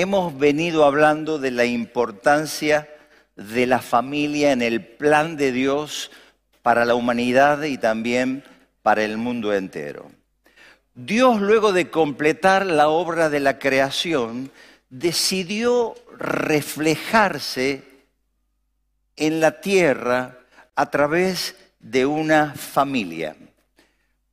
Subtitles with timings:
[0.00, 2.88] hemos venido hablando de la importancia
[3.34, 6.10] de la familia en el plan de Dios
[6.62, 8.44] para la humanidad y también
[8.82, 10.10] para el mundo entero.
[10.94, 14.50] Dios, luego de completar la obra de la creación,
[14.90, 17.82] decidió reflejarse
[19.16, 20.38] en la tierra
[20.74, 23.36] a través de una familia.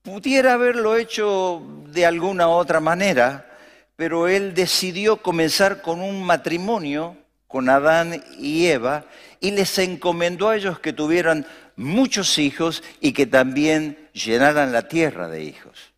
[0.02, 3.55] Pudiera haberlo hecho de alguna otra manera,
[3.96, 7.18] pero él decidió comenzar con un matrimonio
[7.48, 9.06] con Adán y Eva
[9.40, 11.46] y les encomendó a ellos que tuvieran
[11.76, 15.94] muchos hijos y que también llenaran la tierra de hijos.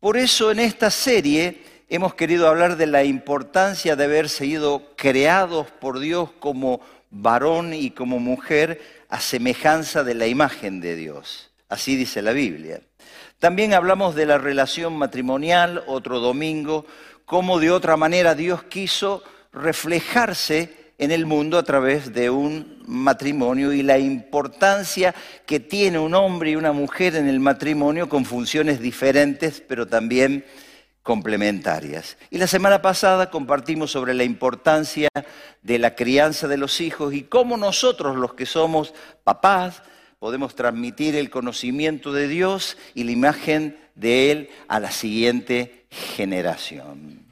[0.00, 5.70] Por eso en esta serie hemos querido hablar de la importancia de haber sido creados
[5.70, 11.50] por Dios como varón y como mujer a semejanza de la imagen de Dios.
[11.68, 12.80] Así dice la Biblia.
[13.38, 16.84] También hablamos de la relación matrimonial otro domingo,
[17.24, 19.22] cómo de otra manera Dios quiso
[19.52, 25.14] reflejarse en el mundo a través de un matrimonio y la importancia
[25.46, 30.44] que tiene un hombre y una mujer en el matrimonio con funciones diferentes, pero también
[31.04, 32.18] complementarias.
[32.30, 35.08] Y la semana pasada compartimos sobre la importancia
[35.62, 39.82] de la crianza de los hijos y cómo nosotros los que somos papás,
[40.18, 47.24] podemos transmitir el conocimiento de Dios y la imagen de Él a la siguiente generación.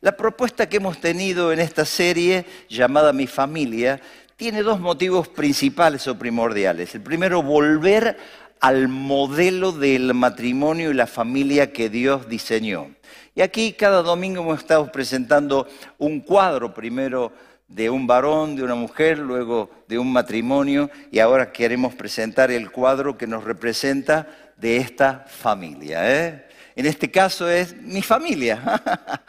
[0.00, 4.00] La propuesta que hemos tenido en esta serie llamada Mi familia
[4.36, 6.94] tiene dos motivos principales o primordiales.
[6.94, 8.16] El primero, volver
[8.60, 12.94] al modelo del matrimonio y la familia que Dios diseñó.
[13.34, 15.66] Y aquí cada domingo hemos estado presentando
[15.98, 17.32] un cuadro, primero
[17.68, 22.70] de un varón, de una mujer, luego de un matrimonio y ahora queremos presentar el
[22.70, 26.00] cuadro que nos representa de esta familia.
[26.10, 26.48] ¿eh?
[26.74, 28.82] En este caso es mi familia.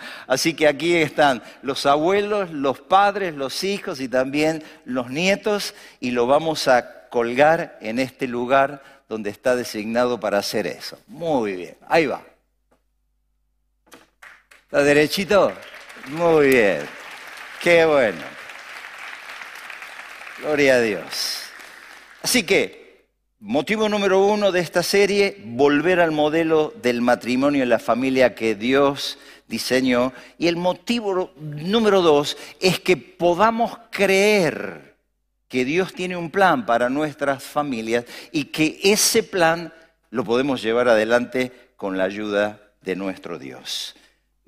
[0.28, 6.12] Así que aquí están los abuelos, los padres, los hijos y también los nietos y
[6.12, 10.98] lo vamos a colgar en este lugar donde está designado para hacer eso.
[11.08, 12.22] Muy bien, ahí va.
[14.66, 15.52] ¿Está derechito?
[16.10, 16.99] Muy bien.
[17.62, 18.22] Qué bueno.
[20.40, 21.42] Gloria a Dios.
[22.22, 23.06] Así que,
[23.42, 28.56] motivo número uno de esta serie, volver al modelo del matrimonio y la familia que
[28.56, 30.14] Dios diseñó.
[30.38, 34.96] Y el motivo número dos es que podamos creer
[35.50, 39.74] que Dios tiene un plan para nuestras familias y que ese plan
[40.12, 43.96] lo podemos llevar adelante con la ayuda de nuestro Dios.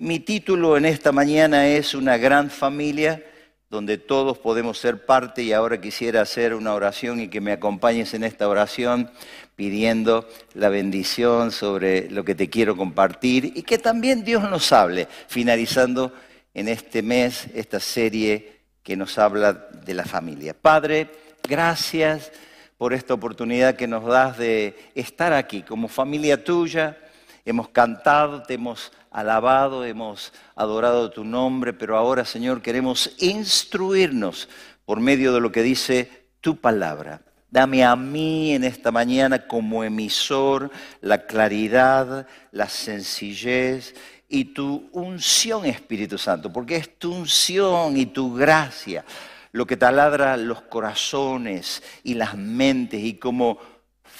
[0.01, 3.23] Mi título en esta mañana es Una gran familia,
[3.69, 8.15] donde todos podemos ser parte y ahora quisiera hacer una oración y que me acompañes
[8.15, 9.11] en esta oración
[9.55, 15.07] pidiendo la bendición sobre lo que te quiero compartir y que también Dios nos hable,
[15.27, 16.11] finalizando
[16.55, 20.55] en este mes esta serie que nos habla de la familia.
[20.59, 21.11] Padre,
[21.47, 22.31] gracias
[22.75, 26.97] por esta oportunidad que nos das de estar aquí como familia tuya.
[27.45, 34.47] Hemos cantado, te hemos alabado, hemos adorado tu nombre, pero ahora, Señor, queremos instruirnos
[34.85, 37.21] por medio de lo que dice tu palabra.
[37.49, 43.93] Dame a mí en esta mañana como emisor la claridad, la sencillez
[44.29, 49.03] y tu unción, Espíritu Santo, porque es tu unción y tu gracia
[49.51, 53.57] lo que taladra los corazones y las mentes y como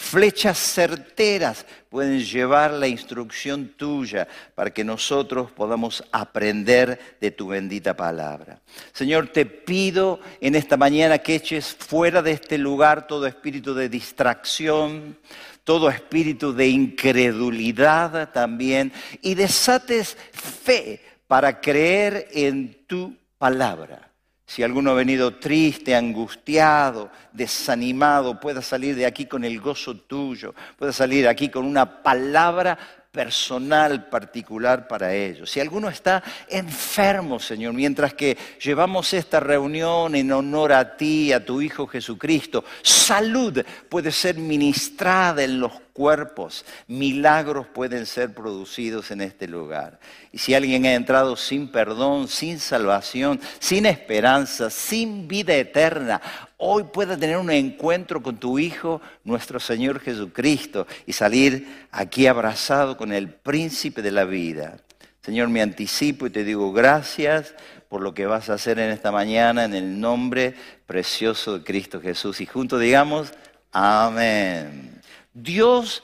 [0.01, 7.95] flechas certeras pueden llevar la instrucción tuya para que nosotros podamos aprender de tu bendita
[7.95, 8.59] palabra.
[8.91, 13.89] Señor, te pido en esta mañana que eches fuera de este lugar todo espíritu de
[13.89, 15.17] distracción,
[15.63, 24.10] todo espíritu de incredulidad también y desates fe para creer en tu palabra.
[24.51, 30.53] Si alguno ha venido triste, angustiado, desanimado, pueda salir de aquí con el gozo tuyo,
[30.77, 32.77] pueda salir aquí con una palabra
[33.11, 35.51] personal particular para ellos.
[35.51, 41.43] Si alguno está enfermo, Señor, mientras que llevamos esta reunión en honor a ti, a
[41.43, 49.19] tu Hijo Jesucristo, salud puede ser ministrada en los cuerpos, milagros pueden ser producidos en
[49.19, 49.99] este lugar.
[50.31, 56.21] Y si alguien ha entrado sin perdón, sin salvación, sin esperanza, sin vida eterna,
[56.63, 62.97] hoy pueda tener un encuentro con tu Hijo, nuestro Señor Jesucristo, y salir aquí abrazado
[62.97, 64.77] con el príncipe de la vida.
[65.23, 67.55] Señor, me anticipo y te digo gracias
[67.89, 70.53] por lo que vas a hacer en esta mañana en el nombre
[70.85, 72.39] precioso de Cristo Jesús.
[72.41, 73.33] Y juntos digamos,
[73.71, 75.01] amén.
[75.33, 76.03] Dios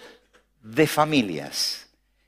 [0.64, 1.88] de familias.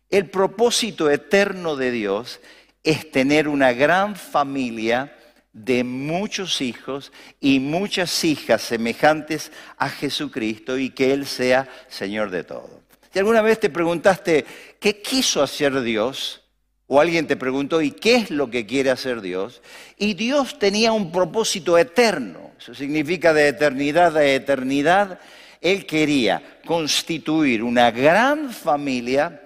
[0.09, 2.39] El propósito eterno de Dios
[2.83, 5.15] es tener una gran familia
[5.53, 12.43] de muchos hijos y muchas hijas semejantes a Jesucristo y que Él sea Señor de
[12.43, 12.81] todo.
[13.11, 14.45] Si alguna vez te preguntaste
[14.79, 16.43] qué quiso hacer Dios,
[16.91, 19.61] o alguien te preguntó, ¿y qué es lo que quiere hacer Dios?
[19.97, 25.19] Y Dios tenía un propósito eterno, eso significa de eternidad a eternidad.
[25.61, 29.41] Él quería constituir una gran familia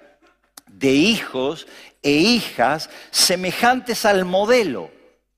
[0.68, 1.68] de hijos
[2.02, 4.92] e hijas semejantes al modelo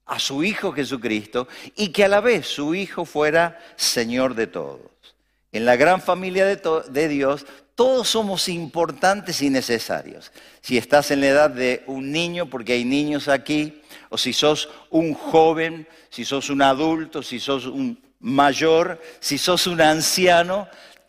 [0.06, 4.80] a su Hijo Jesucristo y que a la vez su Hijo fuera Señor de todos.
[5.52, 10.31] En la gran familia de, Dios todos somos importantes y necesarios.
[10.62, 14.69] Si estás en la edad de un niño, porque hay niños aquí, o si sos
[14.90, 20.68] un joven, si sos un adulto, si sos un mayor, si sos un anciano,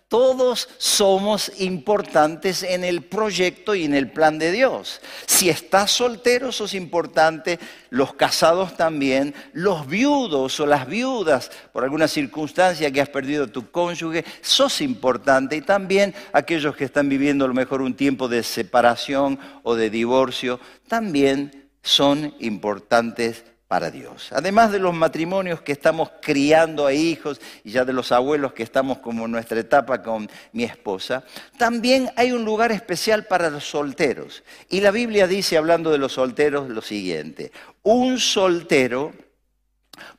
[0.08, 5.00] todos somos importantes en el proyecto y en el plan de Dios.
[5.26, 7.58] Si estás soltero, sos importante,
[7.90, 13.70] los casados también, los viudos o las viudas, por alguna circunstancia que has perdido tu
[13.70, 15.56] cónyuge, sos importante.
[15.56, 19.90] Y también aquellos que están viviendo a lo mejor un tiempo de separación o de
[19.90, 24.28] divorcio, también son importantes para Dios.
[24.32, 28.62] Además de los matrimonios que estamos criando a hijos y ya de los abuelos que
[28.62, 31.24] estamos como en nuestra etapa con mi esposa,
[31.58, 34.44] también hay un lugar especial para los solteros.
[34.68, 37.50] Y la Biblia dice, hablando de los solteros, lo siguiente.
[37.82, 39.12] Un soltero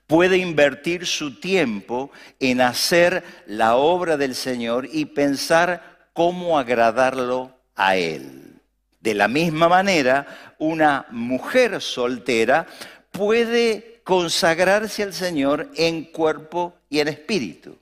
[0.07, 7.95] puede invertir su tiempo en hacer la obra del Señor y pensar cómo agradarlo a
[7.95, 8.47] Él.
[8.99, 12.65] De la misma manera, una mujer soltera
[13.17, 17.75] puede consagrarse al Señor en cuerpo y en espíritu.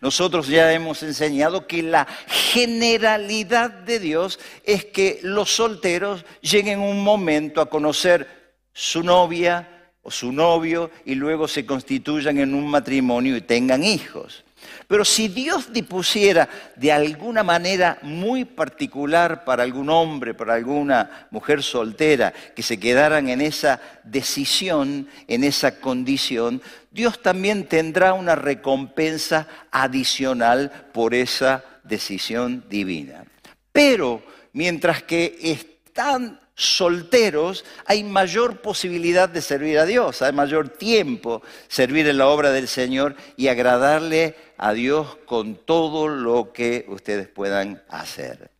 [0.00, 7.02] Nosotros ya hemos enseñado que la generalidad de Dios es que los solteros lleguen un
[7.02, 8.28] momento a conocer
[8.72, 14.44] su novia o su novio y luego se constituyan en un matrimonio y tengan hijos.
[14.86, 21.62] Pero si Dios dispusiera de alguna manera muy particular para algún hombre, para alguna mujer
[21.62, 26.60] soltera, que se quedaran en esa decisión, en esa condición,
[26.90, 33.24] Dios también tendrá una recompensa adicional por esa decisión divina.
[33.72, 34.22] Pero
[34.52, 42.06] mientras que están solteros, hay mayor posibilidad de servir a Dios, hay mayor tiempo servir
[42.06, 47.82] en la obra del Señor y agradarle a Dios con todo lo que ustedes puedan
[47.88, 48.50] hacer.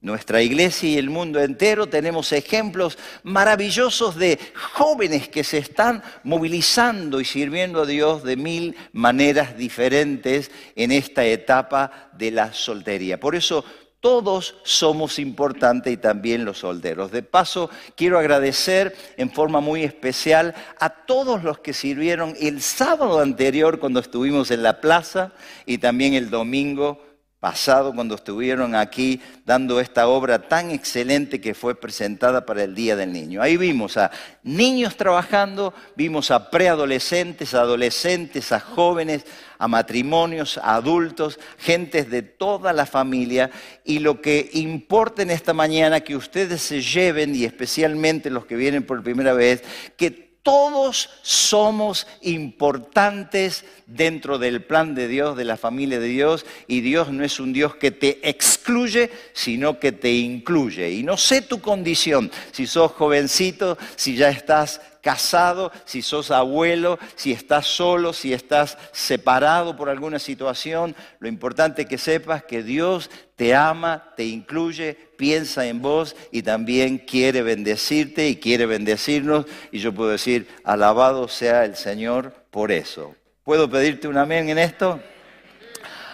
[0.00, 4.38] Nuestra iglesia y el mundo entero tenemos ejemplos maravillosos de
[4.74, 11.24] jóvenes que se están movilizando y sirviendo a Dios de mil maneras diferentes en esta
[11.24, 13.18] etapa de la soltería.
[13.18, 13.64] Por eso
[14.02, 17.12] todos somos importantes y también los solteros.
[17.12, 23.20] De paso, quiero agradecer en forma muy especial a todos los que sirvieron el sábado
[23.20, 25.30] anterior cuando estuvimos en la plaza
[25.66, 27.00] y también el domingo
[27.42, 32.94] pasado cuando estuvieron aquí dando esta obra tan excelente que fue presentada para el Día
[32.94, 33.42] del Niño.
[33.42, 34.12] Ahí vimos a
[34.44, 39.26] niños trabajando, vimos a preadolescentes, adolescentes, a jóvenes,
[39.62, 43.48] a matrimonios, a adultos, gentes de toda la familia.
[43.84, 48.56] Y lo que importa en esta mañana que ustedes se lleven, y especialmente los que
[48.56, 49.62] vienen por primera vez,
[49.96, 50.10] que
[50.42, 57.12] todos somos importantes dentro del plan de Dios, de la familia de Dios, y Dios
[57.12, 60.90] no es un Dios que te excluye, sino que te incluye.
[60.90, 66.98] Y no sé tu condición, si sos jovencito, si ya estás casado, si sos abuelo,
[67.16, 73.10] si estás solo, si estás separado por alguna situación, lo importante que sepas que Dios
[73.36, 79.46] te ama, te incluye, piensa en vos y también quiere bendecirte y quiere bendecirnos.
[79.72, 83.14] Y yo puedo decir, alabado sea el Señor por eso.
[83.42, 85.00] ¿Puedo pedirte un amén en esto?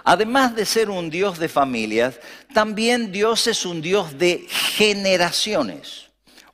[0.03, 2.19] Además de ser un Dios de familias,
[2.55, 6.07] también Dios es un Dios de generaciones.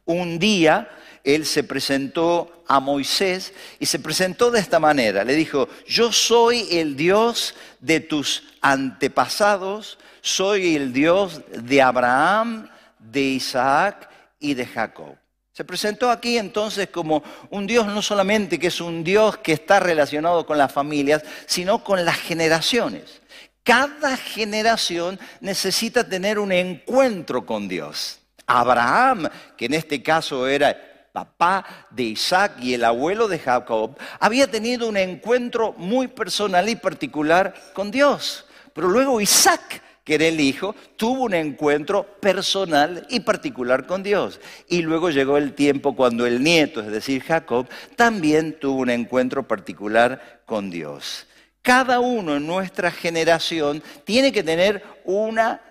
[0.05, 0.91] Un día
[1.25, 5.25] él se presentó a Moisés y se presentó de esta manera.
[5.25, 13.23] Le dijo, yo soy el Dios de tus antepasados, soy el Dios de Abraham, de
[13.23, 15.17] Isaac y de Jacob.
[15.53, 19.81] Se presentó aquí entonces como un Dios no solamente que es un Dios que está
[19.81, 23.23] relacionado con las familias, sino con las generaciones.
[23.63, 28.19] Cada generación necesita tener un encuentro con Dios.
[28.47, 30.77] Abraham, que en este caso era
[31.15, 36.75] papá de Isaac y el abuelo de Jacob, había tenido un encuentro muy personal y
[36.75, 38.47] particular con Dios.
[38.73, 44.39] Pero luego Isaac que era el hijo, tuvo un encuentro personal y particular con Dios.
[44.69, 47.67] Y luego llegó el tiempo cuando el nieto, es decir, Jacob,
[47.97, 51.27] también tuvo un encuentro particular con Dios.
[51.63, 55.63] Cada uno en nuestra generación tiene que tener una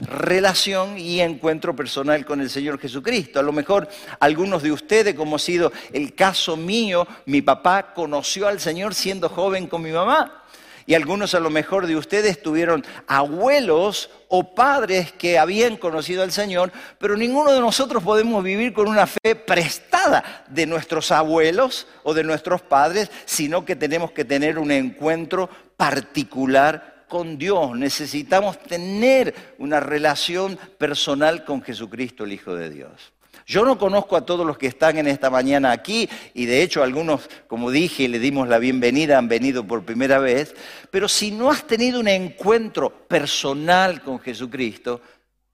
[0.00, 3.40] relación y encuentro personal con el Señor Jesucristo.
[3.40, 3.88] A lo mejor
[4.20, 9.28] algunos de ustedes, como ha sido el caso mío, mi papá conoció al Señor siendo
[9.28, 10.38] joven con mi mamá.
[10.84, 16.32] Y algunos a lo mejor de ustedes tuvieron abuelos o padres que habían conocido al
[16.32, 22.14] Señor, pero ninguno de nosotros podemos vivir con una fe prestada de nuestros abuelos o
[22.14, 29.34] de nuestros padres, sino que tenemos que tener un encuentro particular con Dios, necesitamos tener
[29.58, 33.12] una relación personal con Jesucristo, el Hijo de Dios.
[33.44, 36.82] Yo no conozco a todos los que están en esta mañana aquí y de hecho
[36.82, 40.54] algunos, como dije, le dimos la bienvenida, han venido por primera vez,
[40.90, 45.02] pero si no has tenido un encuentro personal con Jesucristo,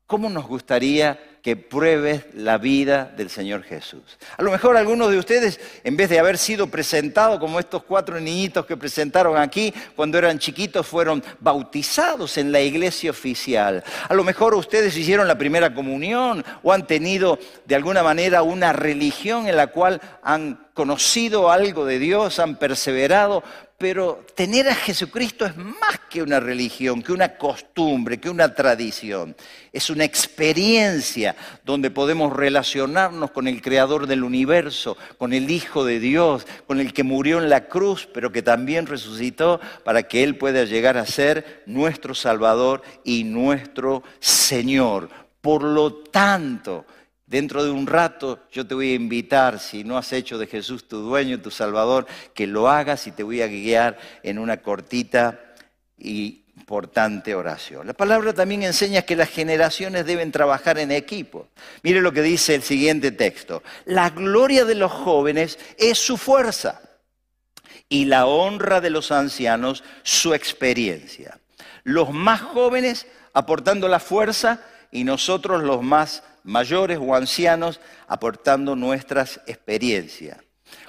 [0.06, 4.02] ¿cómo nos gustaría que pruebes la vida del Señor Jesús.
[4.36, 8.20] A lo mejor algunos de ustedes, en vez de haber sido presentados como estos cuatro
[8.20, 13.82] niñitos que presentaron aquí cuando eran chiquitos, fueron bautizados en la iglesia oficial.
[14.10, 18.74] A lo mejor ustedes hicieron la primera comunión o han tenido de alguna manera una
[18.74, 23.42] religión en la cual han conocido algo de Dios, han perseverado,
[23.78, 29.34] pero tener a Jesucristo es más que una religión, que una costumbre, que una tradición.
[29.72, 35.98] Es una experiencia donde podemos relacionarnos con el Creador del universo, con el Hijo de
[35.98, 40.36] Dios, con el que murió en la cruz, pero que también resucitó para que Él
[40.36, 45.08] pueda llegar a ser nuestro Salvador y nuestro Señor.
[45.40, 46.86] Por lo tanto,
[47.28, 50.88] Dentro de un rato yo te voy a invitar, si no has hecho de Jesús
[50.88, 55.38] tu dueño, tu Salvador, que lo hagas y te voy a guiar en una cortita
[55.98, 57.86] y importante oración.
[57.86, 61.48] La palabra también enseña que las generaciones deben trabajar en equipo.
[61.82, 63.62] Mire lo que dice el siguiente texto.
[63.84, 66.80] La gloria de los jóvenes es su fuerza
[67.90, 71.38] y la honra de los ancianos su experiencia.
[71.84, 79.40] Los más jóvenes aportando la fuerza y nosotros los más mayores o ancianos aportando nuestras
[79.46, 80.38] experiencias.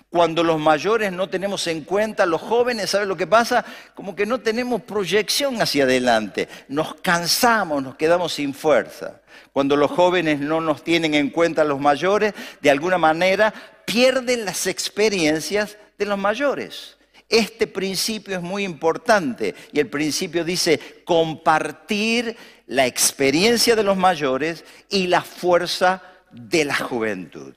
[0.10, 3.64] Cuando los mayores no tenemos en cuenta, los jóvenes, ¿saben lo que pasa?
[3.94, 9.22] Como que no tenemos proyección hacia adelante, nos cansamos, nos quedamos sin fuerza.
[9.54, 13.54] Cuando los jóvenes no nos tienen en cuenta los mayores, de alguna manera
[13.86, 16.99] pierden las experiencias de los mayores.
[17.30, 24.66] Este principio es muy importante y el principio dice compartir la experiencia de los mayores
[24.90, 27.54] y la fuerza de la juventud.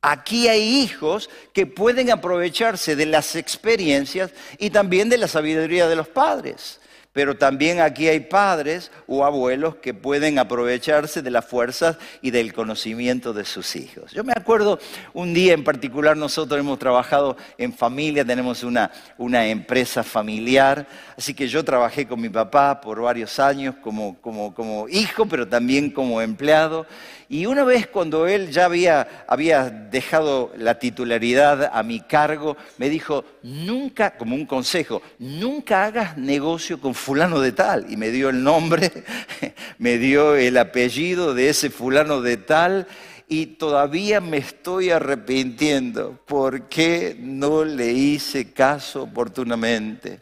[0.00, 5.94] Aquí hay hijos que pueden aprovecharse de las experiencias y también de la sabiduría de
[5.94, 6.80] los padres
[7.12, 12.52] pero también aquí hay padres o abuelos que pueden aprovecharse de las fuerzas y del
[12.52, 14.12] conocimiento de sus hijos.
[14.12, 14.78] Yo me acuerdo
[15.12, 21.34] un día en particular, nosotros hemos trabajado en familia, tenemos una, una empresa familiar, así
[21.34, 25.90] que yo trabajé con mi papá por varios años como, como, como hijo, pero también
[25.90, 26.86] como empleado.
[27.32, 32.90] Y una vez cuando él ya había, había dejado la titularidad a mi cargo, me
[32.90, 37.86] dijo, nunca, como un consejo, nunca hagas negocio con fulano de tal.
[37.90, 38.92] Y me dio el nombre,
[39.78, 42.86] me dio el apellido de ese fulano de tal.
[43.28, 46.20] Y todavía me estoy arrepintiendo.
[46.26, 50.20] ¿Por qué no le hice caso oportunamente?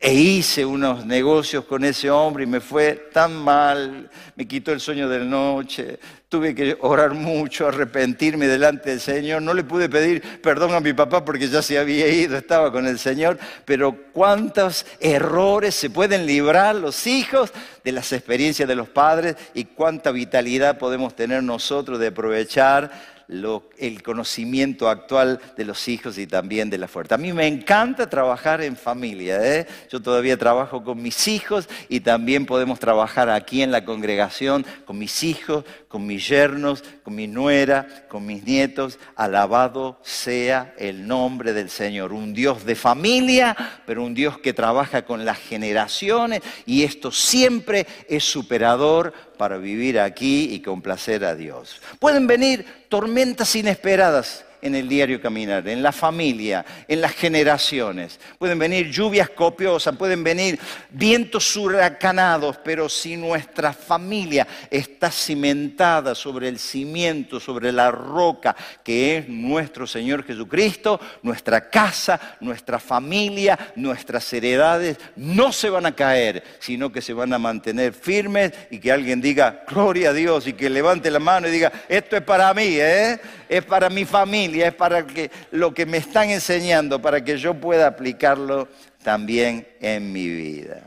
[0.00, 4.78] E hice unos negocios con ese hombre y me fue tan mal, me quitó el
[4.78, 9.40] sueño de la noche, tuve que orar mucho, arrepentirme delante del Señor.
[9.40, 12.86] No le pude pedir perdón a mi papá porque ya se había ido, estaba con
[12.86, 18.88] el Señor, pero cuántos errores se pueden librar los hijos de las experiencias de los
[18.88, 22.90] padres y cuánta vitalidad podemos tener nosotros de aprovechar
[23.28, 27.16] el conocimiento actual de los hijos y también de la fuerza.
[27.16, 29.38] A mí me encanta trabajar en familia.
[29.44, 29.66] ¿eh?
[29.90, 34.98] Yo todavía trabajo con mis hijos y también podemos trabajar aquí en la congregación con
[34.98, 38.98] mis hijos, con mis yernos, con mi nuera, con mis nietos.
[39.16, 42.12] Alabado sea el nombre del Señor.
[42.12, 47.86] Un Dios de familia, pero un Dios que trabaja con las generaciones y esto siempre
[48.08, 51.80] es superador para vivir aquí y complacer a Dios.
[51.98, 58.18] Pueden venir tormentas inesperadas en el diario caminar, en la familia, en las generaciones.
[58.38, 60.58] Pueden venir lluvias copiosas, pueden venir
[60.90, 69.18] vientos huracanados, pero si nuestra familia está cimentada sobre el cimiento, sobre la roca que
[69.18, 76.42] es nuestro Señor Jesucristo, nuestra casa, nuestra familia, nuestras heredades no se van a caer,
[76.58, 80.52] sino que se van a mantener firmes y que alguien diga, gloria a Dios, y
[80.52, 83.18] que levante la mano y diga, esto es para mí, ¿eh?
[83.48, 87.54] Es para mi familia, es para que, lo que me están enseñando, para que yo
[87.54, 88.68] pueda aplicarlo
[89.02, 90.82] también en mi vida.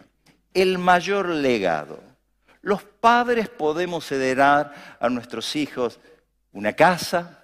[0.54, 2.00] El mayor legado.
[2.62, 6.00] Los padres podemos heredar a nuestros hijos
[6.52, 7.40] una casa,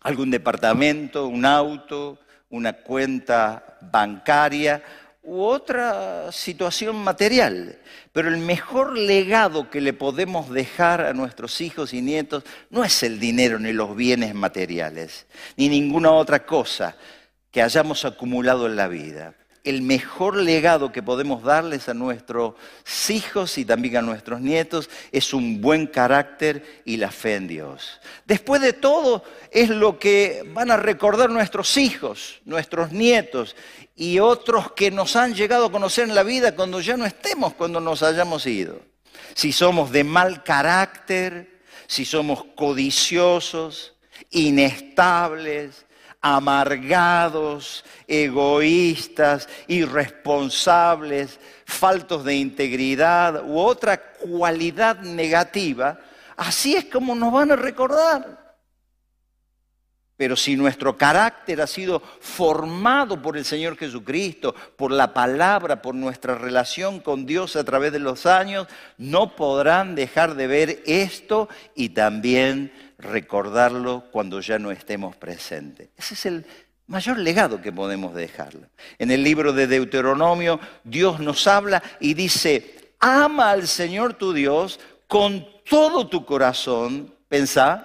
[0.00, 2.18] algún departamento, un auto,
[2.50, 4.82] una cuenta bancaria
[5.22, 7.78] u otra situación material.
[8.18, 13.04] Pero el mejor legado que le podemos dejar a nuestros hijos y nietos no es
[13.04, 16.96] el dinero ni los bienes materiales, ni ninguna otra cosa
[17.52, 22.54] que hayamos acumulado en la vida el mejor legado que podemos darles a nuestros
[23.10, 28.00] hijos y también a nuestros nietos es un buen carácter y la fe en Dios.
[28.24, 33.56] Después de todo, es lo que van a recordar nuestros hijos, nuestros nietos
[33.96, 37.54] y otros que nos han llegado a conocer en la vida cuando ya no estemos,
[37.54, 38.80] cuando nos hayamos ido.
[39.34, 43.94] Si somos de mal carácter, si somos codiciosos,
[44.30, 45.86] inestables,
[46.20, 55.98] amargados, egoístas, irresponsables, faltos de integridad u otra cualidad negativa,
[56.36, 58.48] así es como nos van a recordar.
[60.18, 65.94] Pero si nuestro carácter ha sido formado por el Señor Jesucristo, por la palabra, por
[65.94, 71.48] nuestra relación con Dios a través de los años, no podrán dejar de ver esto
[71.76, 75.88] y también recordarlo cuando ya no estemos presentes.
[75.96, 76.46] Ese es el
[76.86, 78.66] mayor legado que podemos dejarlo.
[78.98, 84.80] En el libro de Deuteronomio, Dios nos habla y dice, ama al Señor tu Dios
[85.06, 87.84] con todo tu corazón, pensá,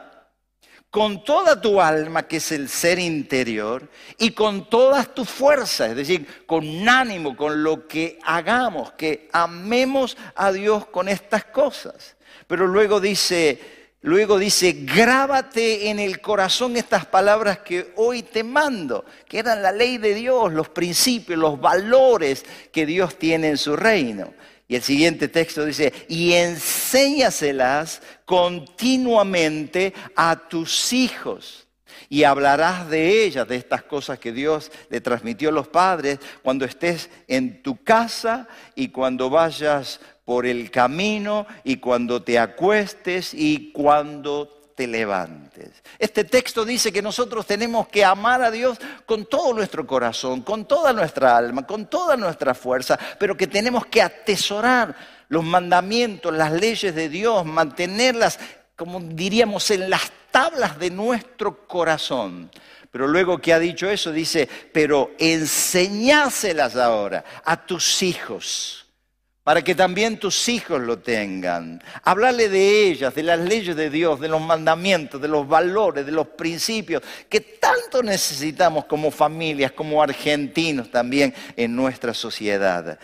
[0.89, 5.95] con toda tu alma, que es el ser interior, y con todas tus fuerzas, es
[5.95, 12.15] decir, con ánimo, con lo que hagamos, que amemos a Dios con estas cosas.
[12.45, 19.05] Pero luego dice, Luego dice, grábate en el corazón estas palabras que hoy te mando,
[19.29, 23.77] que eran la ley de Dios, los principios, los valores que Dios tiene en su
[23.77, 24.33] reino.
[24.67, 31.65] Y el siguiente texto dice, y enséñaselas continuamente a tus hijos.
[32.09, 36.65] Y hablarás de ellas, de estas cosas que Dios le transmitió a los padres, cuando
[36.65, 43.71] estés en tu casa y cuando vayas por el camino y cuando te acuestes y
[43.71, 45.71] cuando te levantes.
[45.99, 50.65] Este texto dice que nosotros tenemos que amar a Dios con todo nuestro corazón, con
[50.65, 54.95] toda nuestra alma, con toda nuestra fuerza, pero que tenemos que atesorar
[55.29, 58.39] los mandamientos, las leyes de Dios, mantenerlas,
[58.75, 62.49] como diríamos, en las tablas de nuestro corazón.
[62.91, 68.82] Pero luego que ha dicho eso, dice, pero enseñáselas ahora a tus hijos
[69.43, 71.81] para que también tus hijos lo tengan.
[72.03, 76.13] Hablarle de ellas, de las leyes de Dios, de los mandamientos, de los valores, de
[76.13, 82.97] los principios que tanto necesitamos como familias, como argentinos también en nuestra sociedad.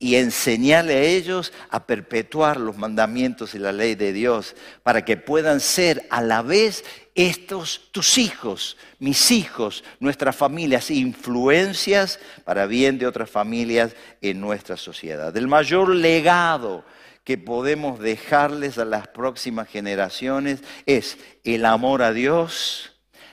[0.00, 5.16] Y enseñarle a ellos a perpetuar los mandamientos y la ley de Dios para que
[5.16, 6.84] puedan ser a la vez
[7.16, 14.76] estos tus hijos, mis hijos, nuestras familias, influencias para bien de otras familias en nuestra
[14.76, 15.36] sociedad.
[15.36, 16.84] El mayor legado
[17.24, 22.92] que podemos dejarles a las próximas generaciones es el amor a Dios,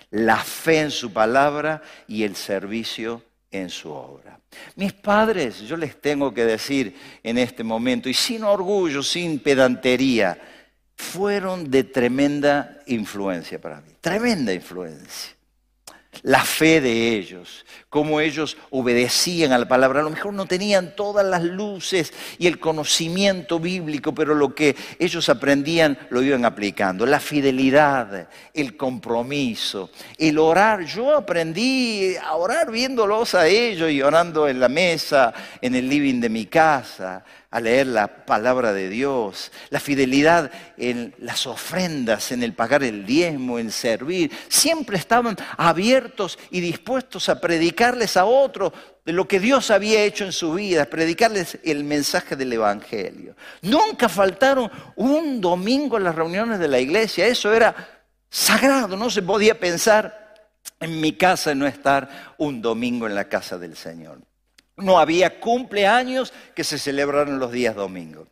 [0.10, 3.24] la fe en su palabra y el servicio
[3.58, 4.40] en su obra.
[4.76, 10.38] Mis padres, yo les tengo que decir en este momento, y sin orgullo, sin pedantería,
[10.96, 15.34] fueron de tremenda influencia para mí, tremenda influencia.
[16.22, 17.66] La fe de ellos,
[17.96, 20.02] cómo ellos obedecían a la palabra.
[20.02, 24.76] A lo mejor no tenían todas las luces y el conocimiento bíblico, pero lo que
[25.00, 27.06] ellos aprendían lo iban aplicando.
[27.06, 30.84] La fidelidad, el compromiso, el orar.
[30.84, 36.20] Yo aprendí a orar viéndolos a ellos y orando en la mesa, en el living
[36.20, 37.24] de mi casa
[37.56, 43.06] a leer la palabra de Dios, la fidelidad en las ofrendas, en el pagar el
[43.06, 44.30] diezmo, en servir.
[44.50, 47.40] Siempre estaban abiertos y dispuestos a
[47.86, 48.74] predicarles a otros
[49.06, 53.36] de lo que Dios había hecho en su vida, predicarles el mensaje del Evangelio.
[53.62, 57.76] Nunca faltaron un domingo en las reuniones de la iglesia, eso era
[58.30, 60.34] sagrado, no se podía pensar
[60.80, 64.20] en mi casa no estar un domingo en la casa del Señor.
[64.78, 68.28] No había cumpleaños que se celebraran los días domingos.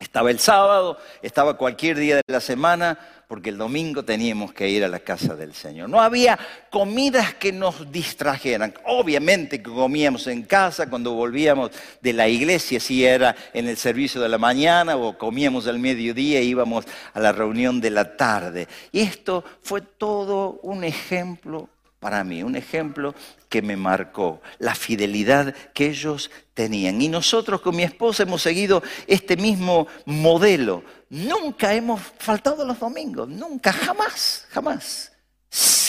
[0.00, 4.82] Estaba el sábado, estaba cualquier día de la semana, porque el domingo teníamos que ir
[4.82, 5.90] a la casa del Señor.
[5.90, 6.38] No había
[6.70, 8.72] comidas que nos distrajeran.
[8.86, 14.22] Obviamente que comíamos en casa cuando volvíamos de la iglesia, si era en el servicio
[14.22, 18.66] de la mañana o comíamos al mediodía íbamos a la reunión de la tarde.
[18.92, 21.68] Y esto fue todo un ejemplo
[22.00, 23.14] para mí, un ejemplo
[23.48, 27.00] que me marcó, la fidelidad que ellos tenían.
[27.02, 30.82] Y nosotros con mi esposa hemos seguido este mismo modelo.
[31.10, 35.12] Nunca hemos faltado los domingos, nunca, jamás, jamás.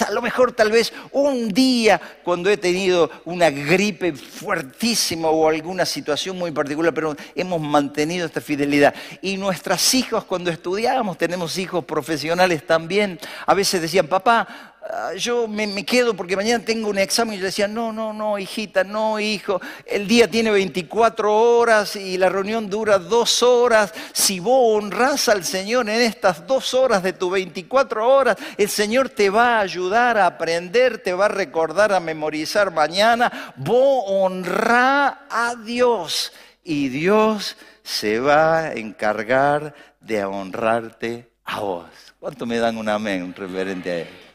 [0.08, 5.86] A lo mejor tal vez un día cuando he tenido una gripe fuertísima o alguna
[5.86, 8.96] situación muy particular, pero hemos mantenido esta fidelidad.
[9.22, 14.78] Y nuestras hijas cuando estudiábamos, tenemos hijos profesionales también, a veces decían, papá,
[15.18, 18.84] yo me, quedo porque mañana tengo un examen y yo decía, no, no, no, hijita,
[18.84, 23.94] no, hijo, el día tiene 24 horas y la reunión dura dos horas.
[24.14, 29.10] Si vos honras al Señor en estas dos horas de tus 24 horas, el Señor
[29.10, 33.54] te va a ayudar a aprender, te va a recordar, a memorizar mañana.
[33.58, 36.32] Vos honra a Dios
[36.64, 41.86] y Dios se va a encargar de honrarte a vos.
[42.20, 44.29] ¿Cuánto me dan un amén referente a él?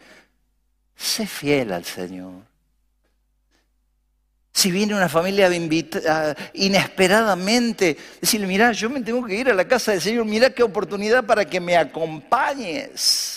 [1.05, 2.33] Sé fiel al Señor.
[4.55, 5.51] Si viene una familia
[6.55, 10.63] inesperadamente, decirle, mira, yo me tengo que ir a la casa del Señor, mira qué
[10.63, 13.34] oportunidad para que me acompañes.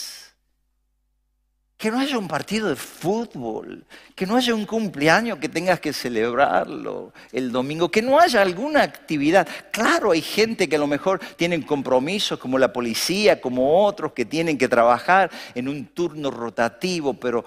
[1.78, 3.86] Que no haya un partido de fútbol,
[4.16, 8.82] que no haya un cumpleaños que tengas que celebrarlo el domingo, que no haya alguna
[8.82, 9.48] actividad.
[9.72, 14.26] Claro, hay gente que a lo mejor tienen compromisos como la policía, como otros que
[14.26, 17.46] tienen que trabajar en un turno rotativo, pero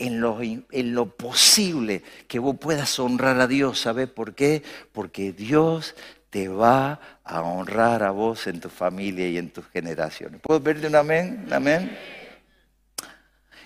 [0.00, 3.80] en lo, posible que vos puedas honrar a Dios.
[3.80, 4.62] ¿Sabes por qué?
[4.92, 5.94] Porque Dios
[6.30, 10.40] te va a honrar a vos en tu familia y en tus generaciones.
[10.40, 11.44] ¿Puedo pedirte un amén?
[11.46, 11.98] ¿Un amén?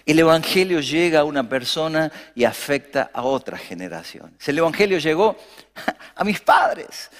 [0.06, 4.46] El Evangelio llega a una persona y afecta a otras generaciones.
[4.46, 5.36] El Evangelio llegó
[6.14, 7.10] a mis padres,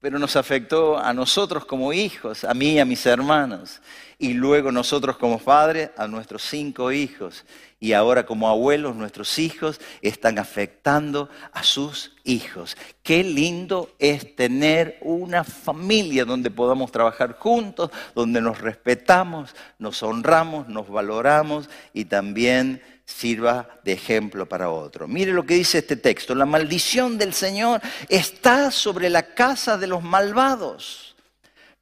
[0.00, 3.80] pero nos afectó a nosotros como hijos, a mí y a mis hermanos,
[4.22, 7.44] y luego nosotros como padres, a nuestros cinco hijos,
[7.80, 12.76] y ahora como abuelos nuestros hijos están afectando a sus hijos.
[13.02, 20.68] Qué lindo es tener una familia donde podamos trabajar juntos, donde nos respetamos, nos honramos,
[20.68, 25.08] nos valoramos y también sirva de ejemplo para otro.
[25.08, 29.88] Mire lo que dice este texto, la maldición del Señor está sobre la casa de
[29.88, 31.16] los malvados,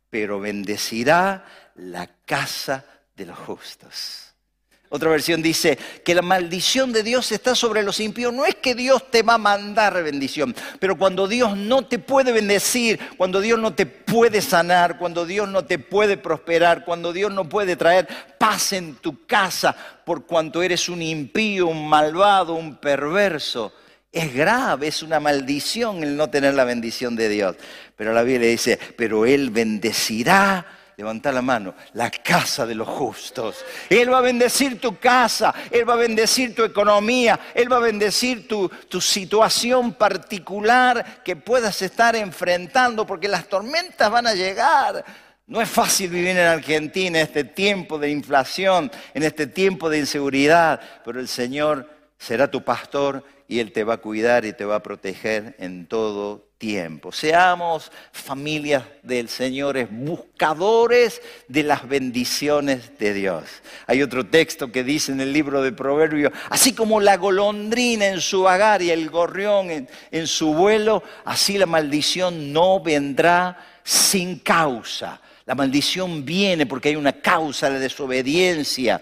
[0.08, 1.44] pero bendecirá
[1.80, 2.84] la casa
[3.16, 4.30] de los justos.
[4.92, 8.34] Otra versión dice que la maldición de Dios está sobre los impíos.
[8.34, 12.32] No es que Dios te va a mandar bendición, pero cuando Dios no te puede
[12.32, 17.32] bendecir, cuando Dios no te puede sanar, cuando Dios no te puede prosperar, cuando Dios
[17.32, 22.78] no puede traer paz en tu casa por cuanto eres un impío, un malvado, un
[22.78, 23.72] perverso,
[24.10, 27.54] es grave, es una maldición el no tener la bendición de Dios.
[27.94, 33.64] Pero la Biblia dice, pero Él bendecirá Levanta la mano, la casa de los justos.
[33.88, 37.80] Él va a bendecir tu casa, Él va a bendecir tu economía, Él va a
[37.80, 45.02] bendecir tu, tu situación particular que puedas estar enfrentando, porque las tormentas van a llegar.
[45.46, 50.00] No es fácil vivir en Argentina en este tiempo de inflación, en este tiempo de
[50.00, 51.88] inseguridad, pero el Señor
[52.20, 55.86] será tu pastor y Él te va a cuidar y te va a proteger en
[55.86, 57.10] todo tiempo.
[57.10, 63.44] Seamos familias del Señor, buscadores de las bendiciones de Dios.
[63.86, 68.20] Hay otro texto que dice en el libro de Proverbios, así como la golondrina en
[68.20, 74.40] su hogar y el gorrión en, en su vuelo, así la maldición no vendrá sin
[74.40, 75.20] causa.
[75.46, 79.00] La maldición viene porque hay una causa de desobediencia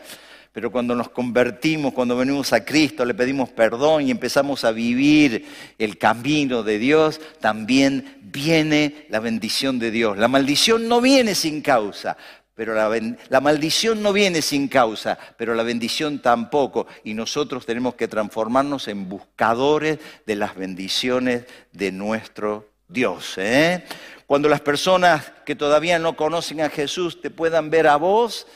[0.58, 5.46] pero cuando nos convertimos, cuando venimos a Cristo, le pedimos perdón y empezamos a vivir
[5.78, 10.18] el camino de Dios, también viene la bendición de Dios.
[10.18, 12.16] La maldición no viene sin causa,
[12.56, 16.88] pero la, maldición no viene sin causa, pero la bendición tampoco.
[17.04, 23.34] Y nosotros tenemos que transformarnos en buscadores de las bendiciones de nuestro Dios.
[23.36, 23.84] ¿eh?
[24.26, 28.48] Cuando las personas que todavía no conocen a Jesús te puedan ver a vos,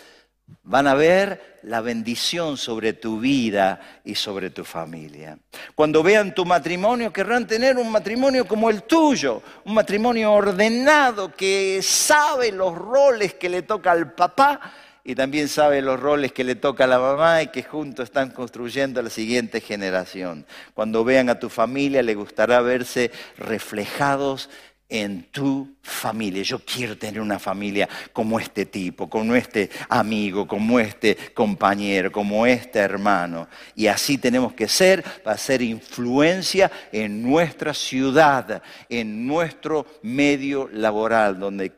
[0.62, 5.38] van a ver la bendición sobre tu vida y sobre tu familia.
[5.74, 11.80] Cuando vean tu matrimonio, querrán tener un matrimonio como el tuyo, un matrimonio ordenado que
[11.82, 14.60] sabe los roles que le toca al papá
[15.04, 18.30] y también sabe los roles que le toca a la mamá y que juntos están
[18.30, 20.46] construyendo la siguiente generación.
[20.74, 24.48] Cuando vean a tu familia, le gustará verse reflejados
[24.92, 26.42] en tu familia.
[26.42, 32.46] Yo quiero tener una familia como este tipo, como este amigo, como este compañero, como
[32.46, 33.48] este hermano.
[33.74, 41.38] Y así tenemos que ser para hacer influencia en nuestra ciudad, en nuestro medio laboral,
[41.40, 41.72] donde,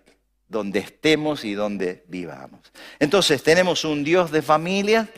[0.48, 2.72] donde estemos y donde vivamos.
[2.98, 5.08] Entonces tenemos un Dios de familias,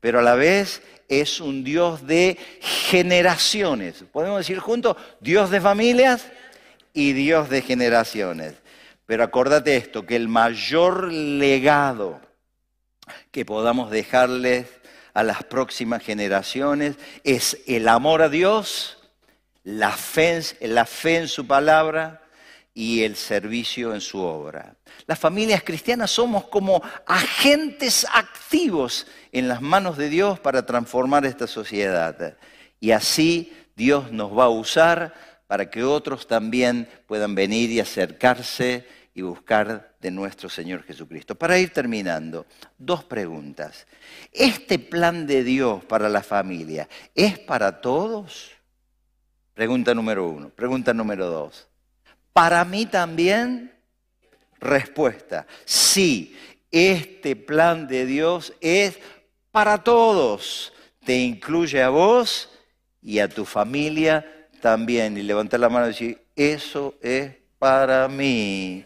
[0.00, 4.04] pero a la vez es un Dios de generaciones.
[4.10, 4.96] ¿Podemos decir juntos?
[5.20, 6.26] Dios de familias
[6.94, 8.54] y Dios de generaciones.
[9.04, 12.20] Pero acordate esto, que el mayor legado
[13.30, 14.66] que podamos dejarles
[15.12, 18.96] a las próximas generaciones es el amor a Dios,
[19.62, 22.22] la fe, la fe en su palabra
[22.72, 24.74] y el servicio en su obra.
[25.06, 31.46] Las familias cristianas somos como agentes activos en las manos de Dios para transformar esta
[31.46, 32.36] sociedad.
[32.80, 35.14] Y así Dios nos va a usar
[35.46, 41.34] para que otros también puedan venir y acercarse y buscar de nuestro Señor Jesucristo.
[41.34, 42.46] Para ir terminando,
[42.78, 43.86] dos preguntas.
[44.32, 48.50] ¿Este plan de Dios para la familia es para todos?
[49.54, 50.48] Pregunta número uno.
[50.48, 51.68] Pregunta número dos.
[52.32, 53.72] ¿Para mí también?
[54.58, 55.46] Respuesta.
[55.64, 56.36] Sí,
[56.72, 58.98] este plan de Dios es
[59.52, 60.72] para todos.
[61.04, 62.50] Te incluye a vos
[63.00, 68.82] y a tu familia también y levantar la mano y decir, eso es para mí.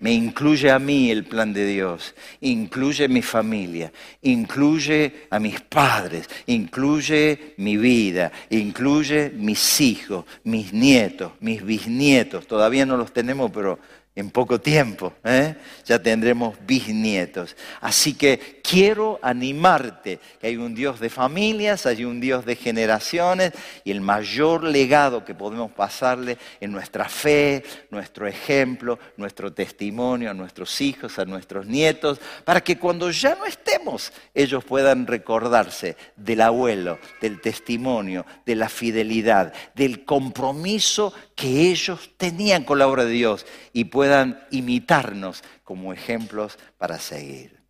[0.00, 6.28] Me incluye a mí el plan de Dios, incluye mi familia, incluye a mis padres,
[6.46, 12.48] incluye mi vida, incluye mis hijos, mis nietos, mis bisnietos.
[12.48, 13.78] Todavía no los tenemos, pero
[14.18, 15.54] en poco tiempo, ¿eh?
[15.84, 17.54] ya tendremos bisnietos.
[17.80, 23.52] Así que quiero animarte, que hay un Dios de familias, hay un Dios de generaciones
[23.84, 30.34] y el mayor legado que podemos pasarle en nuestra fe, nuestro ejemplo, nuestro testimonio a
[30.34, 36.40] nuestros hijos, a nuestros nietos, para que cuando ya no estemos, ellos puedan recordarse del
[36.40, 43.12] abuelo, del testimonio, de la fidelidad, del compromiso que ellos tenían con la obra de
[43.12, 47.60] Dios y puedan imitarnos como ejemplos para seguir.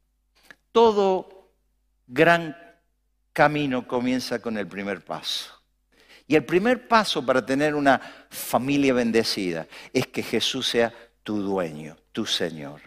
[0.72, 1.50] Todo
[2.06, 2.56] gran
[3.34, 5.52] camino comienza con el primer paso.
[6.26, 8.00] Y el primer paso para tener una
[8.30, 12.80] familia bendecida es que Jesús sea tu dueño, tu Señor.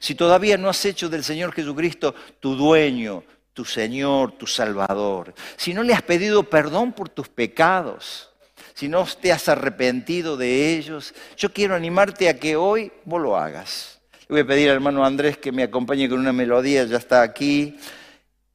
[0.00, 5.74] Si todavía no has hecho del Señor Jesucristo tu dueño, tu Señor, tu Salvador, si
[5.74, 8.31] no le has pedido perdón por tus pecados,
[8.74, 13.36] si no te has arrepentido de ellos, yo quiero animarte a que hoy vos lo
[13.36, 14.00] hagas.
[14.28, 17.22] Le voy a pedir al hermano Andrés que me acompañe con una melodía, ya está
[17.22, 17.78] aquí.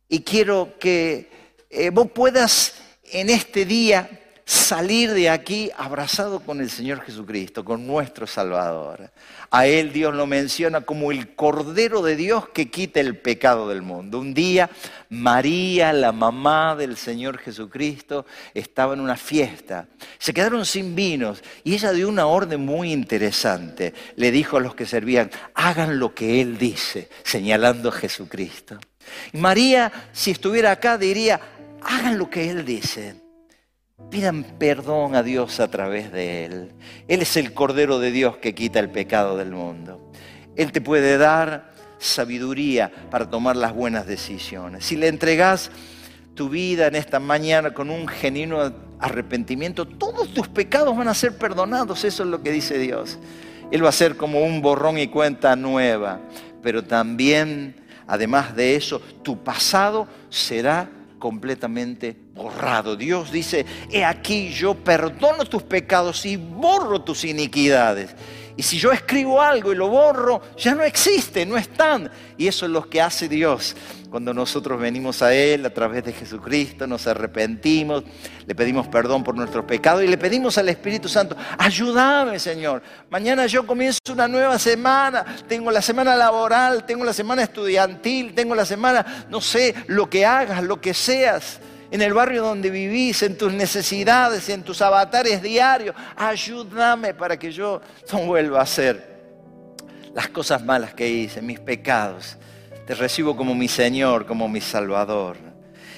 [0.09, 1.29] Y quiero que
[1.69, 4.09] eh, vos puedas en este día
[4.47, 9.11] salir de aquí abrazado con el Señor Jesucristo, con nuestro Salvador.
[9.51, 13.81] A Él Dios lo menciona como el Cordero de Dios que quita el pecado del
[13.81, 14.19] mundo.
[14.19, 14.69] Un día
[15.09, 19.89] María, la mamá del Señor Jesucristo, estaba en una fiesta.
[20.17, 23.93] Se quedaron sin vinos y ella dio una orden muy interesante.
[24.15, 28.79] Le dijo a los que servían, hagan lo que Él dice, señalando a Jesucristo.
[29.33, 31.41] María, si estuviera acá, diría,
[31.81, 33.26] hagan lo que Él dice.
[34.11, 36.71] Pidan perdón a Dios a través de Él.
[37.07, 40.11] Él es el Cordero de Dios que quita el pecado del mundo.
[40.55, 44.85] Él te puede dar sabiduría para tomar las buenas decisiones.
[44.85, 45.71] Si le entregas
[46.35, 51.37] tu vida en esta mañana con un genuino arrepentimiento, todos tus pecados van a ser
[51.37, 52.05] perdonados.
[52.05, 53.17] Eso es lo que dice Dios.
[53.71, 56.21] Él va a ser como un borrón y cuenta nueva.
[56.61, 60.87] Pero también, además de eso, tu pasado será
[61.19, 62.95] completamente borrado.
[62.95, 68.15] Dios dice, he aquí yo perdono tus pecados y borro tus iniquidades.
[68.55, 72.09] Y si yo escribo algo y lo borro, ya no existe, no están.
[72.37, 73.75] Y eso es lo que hace Dios.
[74.09, 78.03] Cuando nosotros venimos a Él a través de Jesucristo, nos arrepentimos,
[78.45, 82.81] le pedimos perdón por nuestros pecados y le pedimos al Espíritu Santo, ayúdame Señor.
[83.09, 88.55] Mañana yo comienzo una nueva semana, tengo la semana laboral, tengo la semana estudiantil, tengo
[88.55, 91.59] la semana, no sé, lo que hagas, lo que seas
[91.91, 95.95] en el barrio donde vivís, en tus necesidades, en tus avatares diarios.
[96.15, 99.17] Ayúdame para que yo no vuelva a hacer
[100.13, 102.37] las cosas malas que hice, mis pecados.
[102.87, 105.35] Te recibo como mi Señor, como mi Salvador.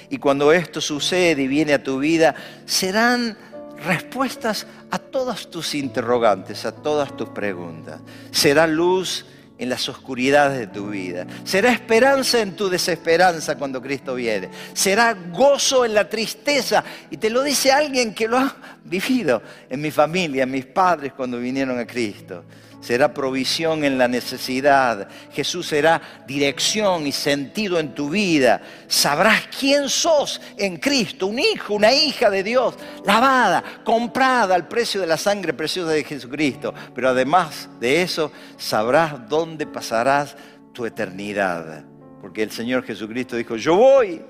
[0.10, 2.34] Y cuando esto sucede y viene a tu vida,
[2.66, 3.38] serán
[3.86, 8.02] respuestas a todas tus interrogantes, a todas tus preguntas.
[8.32, 9.28] Será luz
[9.60, 11.28] en las oscuridades de tu vida.
[11.44, 14.50] Será esperanza en tu desesperanza cuando Cristo viene.
[14.74, 16.84] Será gozo en la tristeza.
[17.12, 21.14] Y te lo dice alguien que lo ha vivido en mi familia, en mis padres
[21.14, 22.46] cuando vinieron a Cristo
[22.80, 25.08] será provisión en la necesidad.
[25.32, 28.62] Jesús será dirección y sentido en tu vida.
[28.88, 35.02] Sabrás quién sos en Cristo, un hijo, una hija de Dios, lavada, comprada al precio
[35.02, 36.74] de la sangre preciosa de Jesucristo.
[36.96, 40.36] Pero además de eso, sabrás dónde pasarás
[40.74, 41.84] tu eternidad.
[42.22, 44.22] Porque el Señor Jesucristo dijo, yo voy.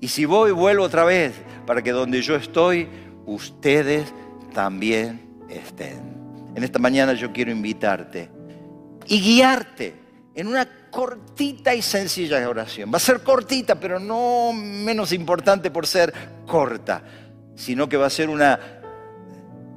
[0.00, 1.32] Y si voy, vuelvo otra vez,
[1.66, 2.88] para que donde yo estoy,
[3.24, 4.12] ustedes
[4.52, 6.13] también estén.
[6.54, 8.28] En esta mañana yo quiero invitarte
[9.06, 9.94] y guiarte
[10.34, 12.92] en una cortita y sencilla oración.
[12.92, 16.12] Va a ser cortita, pero no menos importante por ser
[16.46, 17.02] corta,
[17.56, 18.58] sino que va a ser una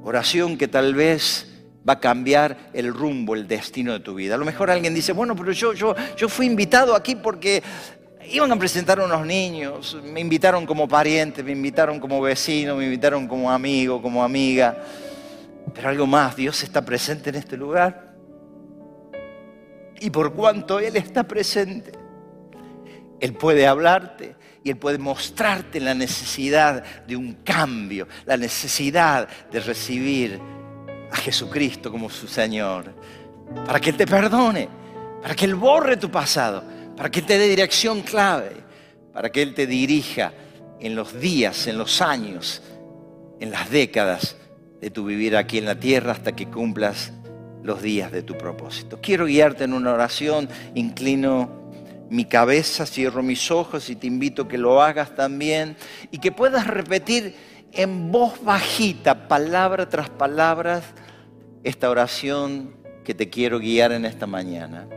[0.02, 1.46] oración que tal vez
[1.88, 4.34] va a cambiar el rumbo, el destino de tu vida.
[4.34, 7.62] A lo mejor alguien dice, bueno, pero yo, yo, yo fui invitado aquí porque
[8.30, 13.26] iban a presentar unos niños, me invitaron como pariente, me invitaron como vecino, me invitaron
[13.26, 14.76] como amigo, como amiga.
[15.74, 18.14] Pero algo más, Dios está presente en este lugar.
[20.00, 21.92] Y por cuanto Él está presente,
[23.20, 29.60] Él puede hablarte y Él puede mostrarte la necesidad de un cambio, la necesidad de
[29.60, 30.40] recibir
[31.10, 32.94] a Jesucristo como su Señor,
[33.66, 34.68] para que Él te perdone,
[35.20, 36.62] para que Él borre tu pasado,
[36.96, 38.52] para que Él te dé dirección clave,
[39.12, 40.32] para que Él te dirija
[40.78, 42.62] en los días, en los años,
[43.40, 44.36] en las décadas
[44.80, 47.12] de tu vivir aquí en la tierra hasta que cumplas
[47.62, 48.98] los días de tu propósito.
[49.02, 51.70] Quiero guiarte en una oración, inclino
[52.10, 55.76] mi cabeza, cierro mis ojos y te invito a que lo hagas también
[56.10, 57.34] y que puedas repetir
[57.72, 60.80] en voz bajita, palabra tras palabra,
[61.64, 64.88] esta oración que te quiero guiar en esta mañana.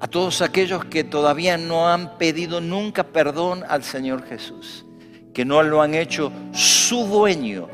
[0.00, 4.84] A todos aquellos que todavía no han pedido nunca perdón al Señor Jesús
[5.38, 7.68] que no lo han hecho su dueño,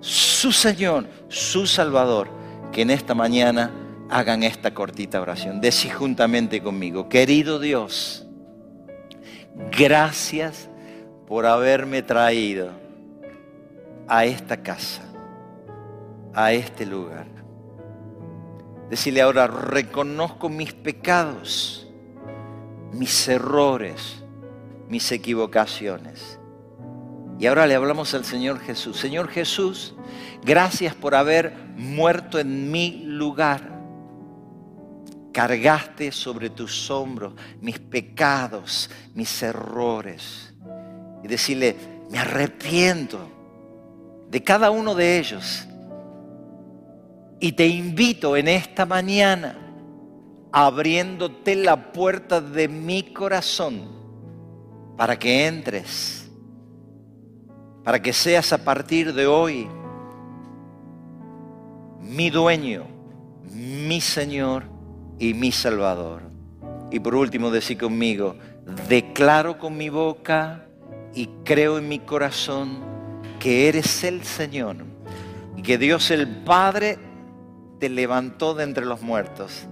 [0.00, 2.26] su Señor, su Salvador,
[2.72, 3.70] que en esta mañana
[4.10, 5.60] hagan esta cortita oración.
[5.60, 8.26] Decí juntamente conmigo, querido Dios,
[9.70, 10.68] gracias
[11.28, 12.72] por haberme traído
[14.08, 15.02] a esta casa,
[16.34, 17.28] a este lugar.
[18.88, 21.88] Decirle ahora, reconozco mis pecados,
[22.92, 24.24] mis errores,
[24.88, 26.39] mis equivocaciones
[27.40, 28.98] y ahora le hablamos al Señor Jesús.
[28.98, 29.94] Señor Jesús,
[30.44, 33.80] gracias por haber muerto en mi lugar.
[35.32, 40.52] Cargaste sobre tus hombros mis pecados, mis errores.
[41.24, 41.76] Y decirle,
[42.10, 43.18] me arrepiento
[44.28, 45.66] de cada uno de ellos.
[47.40, 49.56] Y te invito en esta mañana,
[50.52, 53.88] abriéndote la puerta de mi corazón,
[54.98, 56.19] para que entres
[57.84, 59.68] para que seas a partir de hoy
[62.00, 62.86] mi dueño,
[63.52, 64.64] mi Señor
[65.18, 66.22] y mi Salvador.
[66.90, 68.36] Y por último, decir conmigo,
[68.88, 70.66] declaro con mi boca
[71.14, 72.80] y creo en mi corazón
[73.38, 74.76] que eres el Señor
[75.56, 76.98] y que Dios el Padre
[77.78, 79.66] te levantó de entre los muertos.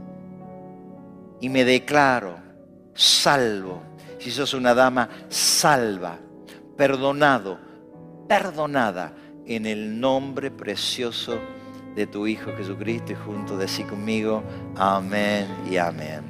[1.41, 2.49] Y me declaro
[2.99, 3.83] salvo.
[4.19, 6.19] Si sos una dama, salva,
[6.77, 7.59] perdonado,
[8.29, 9.13] perdonada
[9.47, 11.39] en el nombre precioso
[11.97, 14.45] de tu Hijo Jesucristo y junto de sí conmigo,
[14.77, 16.23] amén y amén.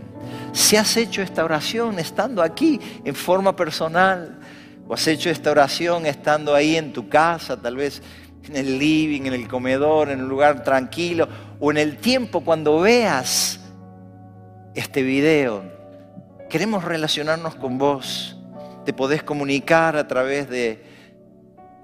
[0.52, 4.38] Si has hecho esta oración estando aquí en forma personal,
[4.86, 8.02] o has hecho esta oración estando ahí en tu casa, tal vez
[8.44, 11.28] en el living, en el comedor, en un lugar tranquilo,
[11.60, 13.60] o en el tiempo cuando veas
[14.74, 15.64] este video,
[16.48, 18.36] queremos relacionarnos con vos.
[18.86, 20.87] Te podés comunicar a través de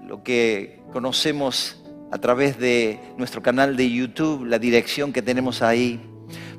[0.07, 5.99] lo que conocemos a través de nuestro canal de YouTube, la dirección que tenemos ahí.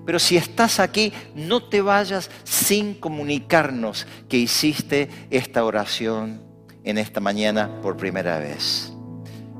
[0.04, 6.42] Pero si estás aquí, no te vayas sin comunicarnos que hiciste esta oración
[6.84, 8.95] en esta mañana por primera vez.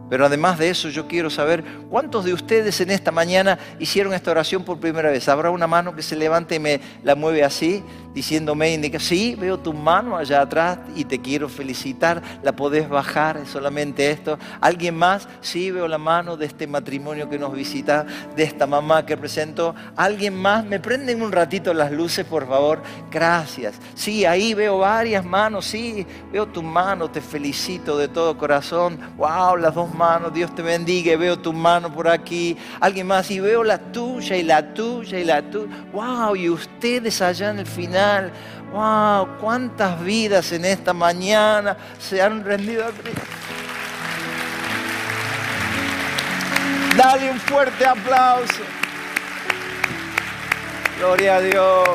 [0.09, 4.31] Pero además de eso, yo quiero saber cuántos de ustedes en esta mañana hicieron esta
[4.31, 5.29] oración por primera vez.
[5.29, 7.83] ¿Habrá una mano que se levante y me la mueve así,
[8.15, 13.37] diciéndome, indica, sí, veo tu mano allá atrás y te quiero felicitar, la podés bajar,
[13.37, 14.39] es solamente esto.
[14.61, 15.29] ¿Alguien más?
[15.41, 19.75] Sí, veo la mano de este matrimonio que nos visita, de esta mamá que presento.
[19.97, 20.65] ¿Alguien más?
[20.65, 22.83] ¿Me prenden un ratito las luces, por favor?
[23.11, 23.75] Gracias.
[23.95, 28.99] Sí, ahí veo varias manos, sí, veo tu mano, te felicito de todo corazón.
[29.17, 29.95] Wow, las dos
[30.33, 31.17] Dios te bendiga.
[31.17, 32.57] Veo tu mano por aquí.
[32.81, 33.31] Alguien más.
[33.31, 35.73] Y veo la tuya y la tuya y la tuya.
[35.93, 36.37] ¡Wow!
[36.37, 38.33] Y ustedes allá en el final.
[38.73, 39.39] ¡Wow!
[39.41, 43.21] ¿Cuántas vidas en esta mañana se han rendido a Cristo?
[46.97, 48.63] Dale un fuerte aplauso.
[50.99, 51.89] Gloria a Dios.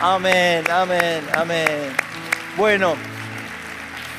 [0.00, 1.92] Amén, amén, amén.
[2.56, 2.94] Bueno,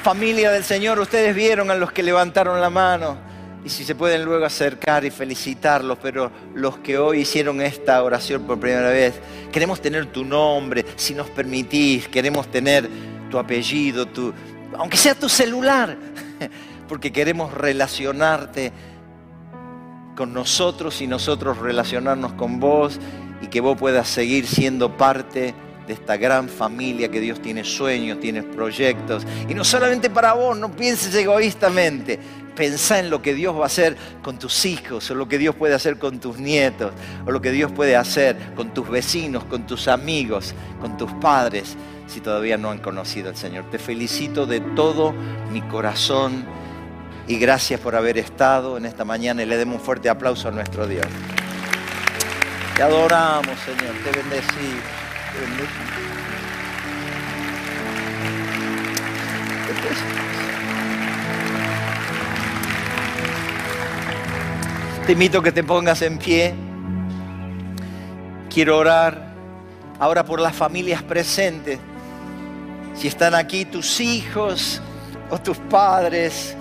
[0.05, 3.17] familia del Señor, ustedes vieron a los que levantaron la mano.
[3.65, 8.43] Y si se pueden luego acercar y felicitarlos, pero los que hoy hicieron esta oración
[8.43, 9.15] por primera vez,
[9.51, 12.87] queremos tener tu nombre, si nos permitís, queremos tener
[13.31, 14.31] tu apellido, tu,
[14.77, 15.97] aunque sea tu celular,
[16.87, 18.71] porque queremos relacionarte
[20.15, 22.99] con nosotros y nosotros relacionarnos con vos
[23.41, 25.55] y que vos puedas seguir siendo parte
[25.87, 29.25] de esta gran familia que Dios tiene sueños, tiene proyectos.
[29.47, 32.19] Y no solamente para vos, no pienses egoístamente.
[32.55, 35.55] Pensá en lo que Dios va a hacer con tus hijos, o lo que Dios
[35.55, 36.93] puede hacer con tus nietos,
[37.25, 41.75] o lo que Dios puede hacer con tus vecinos, con tus amigos, con tus padres,
[42.07, 43.69] si todavía no han conocido al Señor.
[43.69, 45.13] Te felicito de todo
[45.51, 46.45] mi corazón
[47.27, 50.51] y gracias por haber estado en esta mañana y le demos un fuerte aplauso a
[50.51, 51.07] nuestro Dios.
[52.75, 55.04] Te adoramos, Señor, te bendecimos.
[65.05, 66.53] Te invito a que te pongas en pie.
[68.49, 69.35] Quiero orar
[69.99, 71.79] ahora por las familias presentes.
[72.95, 74.81] Si están aquí tus hijos
[75.29, 76.55] o tus padres,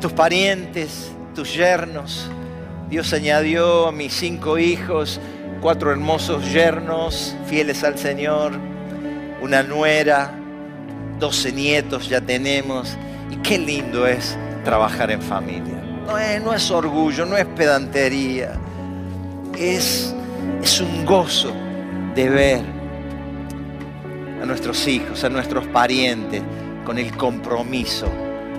[0.00, 2.30] tus parientes, tus yernos.
[2.88, 5.20] Dios añadió a mis cinco hijos
[5.60, 8.52] cuatro hermosos yernos fieles al Señor,
[9.42, 10.32] una nuera,
[11.18, 12.96] doce nietos ya tenemos.
[13.30, 15.80] Y qué lindo es trabajar en familia.
[16.42, 18.54] No es, orgullo, no es pedantería.
[19.56, 20.12] Es,
[20.60, 21.52] es un gozo
[22.16, 22.62] de ver
[24.42, 26.42] a nuestros hijos, a nuestros parientes,
[26.84, 28.06] con el compromiso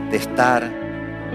[0.10, 0.72] de estar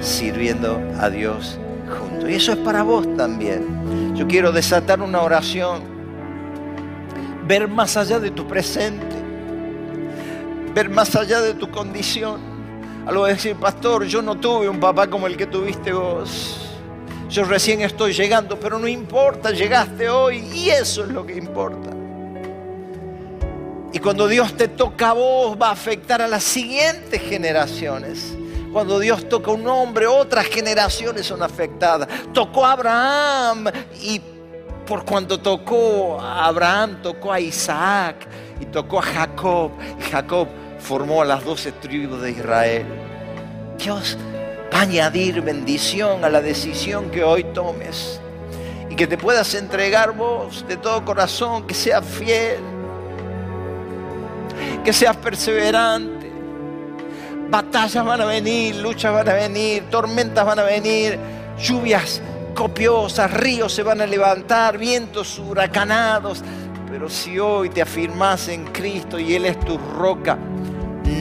[0.01, 1.59] sirviendo a Dios
[1.99, 2.31] juntos.
[2.31, 3.86] Y eso es para vos también.
[4.17, 5.83] Yo quiero desatar una oración,
[7.47, 9.15] ver más allá de tu presente,
[10.75, 12.41] ver más allá de tu condición.
[13.07, 16.67] Algo de decir, pastor, yo no tuve un papá como el que tuviste vos.
[17.29, 21.91] Yo recién estoy llegando, pero no importa, llegaste hoy y eso es lo que importa.
[23.93, 28.35] Y cuando Dios te toca a vos, va a afectar a las siguientes generaciones.
[28.77, 32.07] Cuando Dios toca a un hombre, otras generaciones son afectadas.
[32.35, 33.69] Tocó a Abraham
[34.03, 34.21] y
[34.87, 38.29] por cuando tocó a Abraham, tocó a Isaac
[38.61, 39.71] y tocó a Jacob.
[40.11, 40.47] Jacob
[40.79, 42.85] formó a las doce tribus de Israel.
[43.79, 44.19] Dios
[44.71, 48.21] va a añadir bendición a la decisión que hoy tomes.
[48.91, 52.59] Y que te puedas entregar vos de todo corazón, que seas fiel,
[54.85, 56.16] que seas perseverante
[57.49, 61.17] Batallas van a venir, luchas van a venir, tormentas van a venir,
[61.59, 62.21] lluvias
[62.55, 66.43] copiosas, ríos se van a levantar, vientos huracanados.
[66.91, 70.37] Pero si hoy te afirmas en Cristo y Él es tu roca,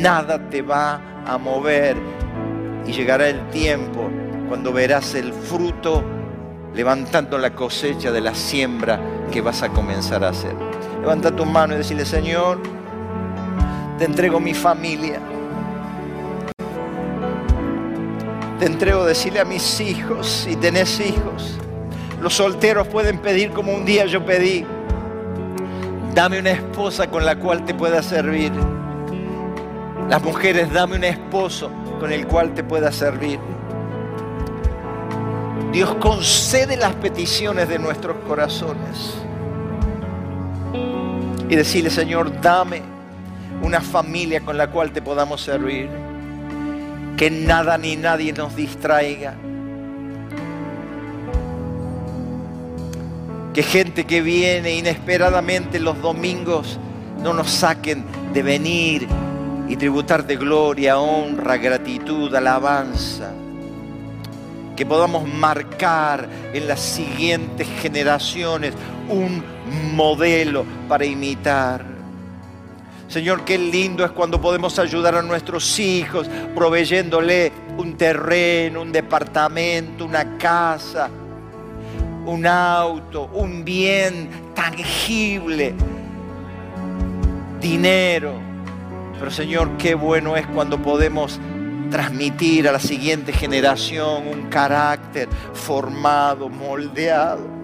[0.02, 1.96] nada te va a mover.
[2.88, 4.10] Y llegará el tiempo
[4.48, 6.04] cuando verás el fruto
[6.74, 9.00] levantando la cosecha de la siembra
[9.32, 10.56] que vas a comenzar a hacer.
[11.02, 12.60] Levanta tu mano y decirle, Señor,
[14.00, 15.20] te entrego mi familia
[18.60, 21.58] Te entrego decirle a mis hijos, si tenés hijos,
[22.22, 24.66] los solteros pueden pedir como un día yo pedí.
[26.14, 28.54] Dame una esposa con la cual te pueda servir.
[30.10, 33.40] Las mujeres, dame un esposo con el cual te pueda servir.
[35.74, 39.16] Dios concede las peticiones de nuestros corazones.
[41.50, 42.82] Y decirle, Señor, dame
[43.62, 45.90] una familia con la cual te podamos servir
[47.18, 49.36] que nada ni nadie nos distraiga.
[53.54, 56.78] Que gente que viene inesperadamente los domingos
[57.24, 58.04] no nos saquen
[58.34, 59.08] de venir
[59.70, 63.32] y tributar de gloria, honra, gratitud, alabanza.
[64.76, 68.74] Que podamos marcar en las siguientes generaciones
[69.08, 69.42] un
[69.94, 71.95] modelo para imitar
[73.08, 80.06] Señor, qué lindo es cuando podemos ayudar a nuestros hijos proveyéndole un terreno, un departamento,
[80.06, 81.10] una casa,
[82.26, 85.76] un auto, un bien tangible,
[87.62, 88.34] dinero.
[89.20, 91.40] Pero Señor, qué bueno es cuando podemos
[91.92, 97.56] transmitir a la siguiente generación un carácter formado, moldeado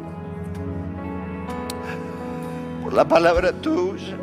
[2.83, 4.17] por la palabra tuya,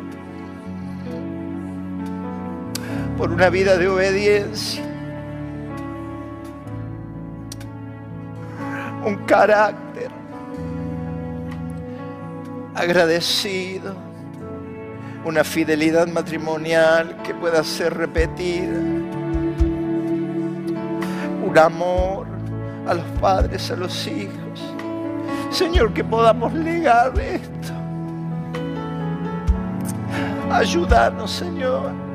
[3.19, 4.81] por una vida de obediencia,
[9.05, 10.09] un carácter
[12.73, 13.93] agradecido,
[15.25, 18.79] una fidelidad matrimonial que pueda ser repetida,
[21.45, 22.25] un amor
[22.87, 24.73] a los padres, a los hijos.
[25.49, 27.73] Señor, que podamos legar esto.
[30.49, 32.08] Ayúdanos, Señor.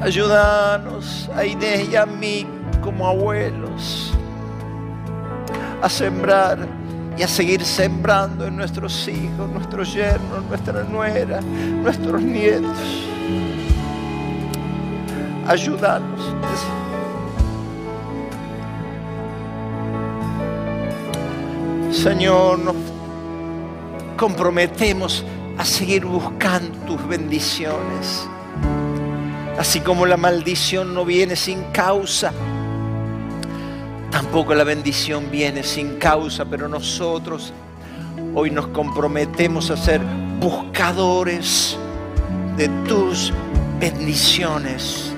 [0.00, 2.46] Ayúdanos a Inés y a mí
[2.82, 4.12] como abuelos
[5.80, 6.58] a sembrar
[7.16, 12.78] y a seguir sembrando en nuestros hijos, nuestros yernos, nuestra nuera, nuestros nietos.
[15.46, 16.20] Ayúdanos.
[21.90, 22.76] Señor, nos
[24.18, 25.24] comprometemos
[25.56, 28.28] a seguir buscando tus bendiciones.
[29.58, 32.32] Así como la maldición no viene sin causa,
[34.10, 37.52] tampoco la bendición viene sin causa, pero nosotros
[38.34, 40.02] hoy nos comprometemos a ser
[40.38, 41.76] buscadores
[42.56, 43.32] de tus
[43.80, 45.12] bendiciones.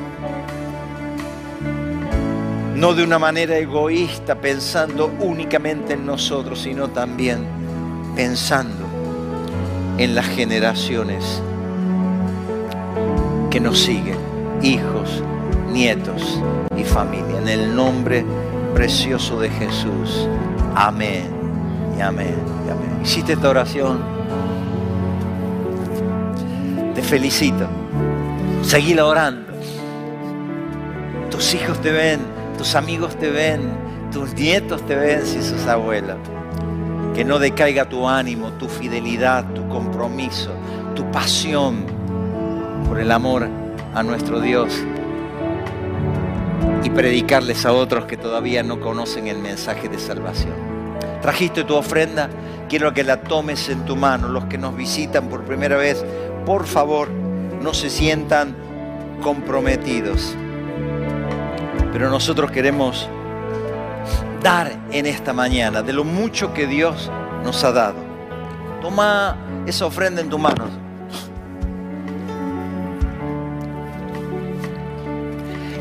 [2.77, 7.45] No de una manera egoísta, pensando únicamente en nosotros, sino también
[8.15, 8.87] pensando
[9.99, 11.43] en las generaciones
[13.51, 14.17] que nos siguen,
[14.63, 15.23] hijos,
[15.73, 16.41] nietos
[16.77, 17.39] y familia.
[17.39, 18.25] En el nombre
[18.75, 20.29] precioso de Jesús.
[20.75, 21.25] Amén
[21.97, 22.37] y amén
[22.67, 23.01] y amén.
[23.03, 23.99] ¿Hiciste esta oración?
[26.95, 27.67] Te felicito.
[28.63, 29.53] Seguí orando.
[31.31, 32.21] Tus hijos te ven,
[32.57, 33.61] tus amigos te ven,
[34.13, 36.17] tus nietos te ven si sos abuela.
[37.15, 40.51] Que no decaiga tu ánimo, tu fidelidad, tu compromiso,
[40.95, 41.85] tu pasión
[42.89, 43.49] por el amor
[43.95, 44.73] a nuestro Dios
[46.85, 50.55] y predicarles a otros que todavía no conocen el mensaje de salvación.
[51.21, 52.31] Trajiste tu ofrenda,
[52.69, 54.29] quiero que la tomes en tu mano.
[54.29, 56.05] Los que nos visitan por primera vez,
[56.47, 58.55] por favor, no se sientan
[59.23, 60.35] comprometidos.
[61.93, 63.09] Pero nosotros queremos
[64.43, 67.11] dar en esta mañana de lo mucho que Dios
[67.45, 67.97] nos ha dado.
[68.81, 69.37] Toma
[69.67, 70.88] esa ofrenda en tu mano.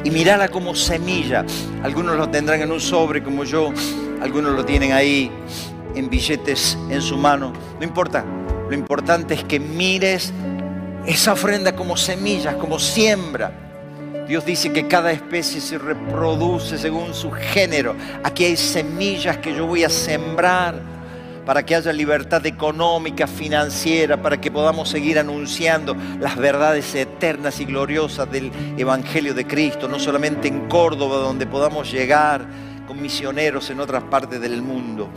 [0.04, 1.46] Y mirala como semilla.
[1.84, 3.74] Algunos lo tendrán en un sobre como yo,
[4.22, 5.32] algunos lo tienen ahí
[5.96, 7.54] en billetes en su mano.
[7.80, 8.24] No importa.
[8.70, 10.34] Lo importante es que mires
[11.06, 13.68] esa ofrenda como semillas, como siembra
[14.28, 17.96] Dios dice que cada especie se reproduce según su género.
[18.24, 20.82] Aquí hay semillas que yo voy a sembrar
[21.48, 27.66] para que haya libertad económica, financiera, para que podamos seguir anunciando las verdades eternas y
[27.66, 32.46] gloriosas del Evangelio de Cristo, no solamente en Córdoba, donde podamos llegar
[32.86, 35.10] con misioneros en otras partes del mundo.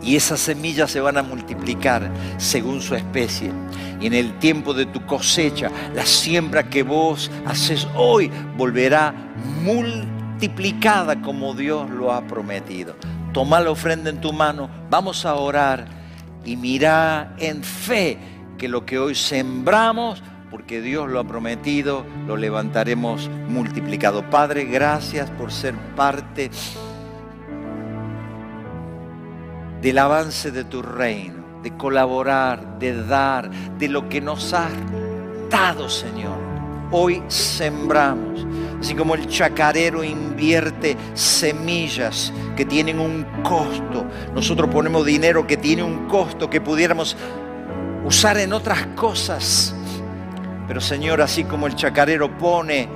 [0.00, 3.50] Y esas semillas se van a multiplicar según su especie.
[4.00, 9.12] Y en el tiempo de tu cosecha, la siembra que vos haces hoy volverá
[9.64, 12.94] multiplicada como Dios lo ha prometido.
[13.32, 15.86] Toma la ofrenda en tu mano, vamos a orar
[16.44, 18.18] y mira en fe
[18.56, 24.28] que lo que hoy sembramos, porque Dios lo ha prometido, lo levantaremos multiplicado.
[24.30, 26.50] Padre, gracias por ser parte
[29.82, 34.72] del avance de tu reino, de colaborar, de dar, de lo que nos has
[35.50, 36.38] dado, Señor.
[36.90, 38.46] Hoy sembramos,
[38.80, 44.06] así como el chacarero invierte semillas que tienen un costo.
[44.34, 47.16] Nosotros ponemos dinero que tiene un costo que pudiéramos
[48.04, 49.74] usar en otras cosas.
[50.66, 52.88] Pero Señor, así como el chacarero pone